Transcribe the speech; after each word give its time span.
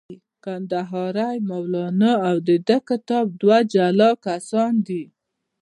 کندهاری 0.45 1.35
مولانا 1.49 2.13
او 2.29 2.35
د 2.47 2.49
دې 2.67 2.77
کتاب 2.89 3.25
دوه 3.41 3.57
جلا 3.73 4.09
کسان 4.25 4.73
دي. 4.87 5.03